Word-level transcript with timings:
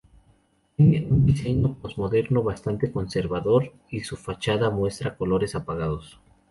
Tiene 0.77 1.05
un 1.11 1.27
diseño 1.27 1.75
postmoderno 1.75 2.41
bastante 2.41 2.91
conservador 2.91 3.71
y 3.91 3.99
su 3.99 4.17
fachada 4.17 4.71
muestra 4.71 5.15
colores 5.15 5.53
apagados. 5.53 6.19